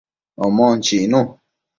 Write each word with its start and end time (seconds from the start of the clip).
Omon 0.45 0.75
chicnu 0.85 1.19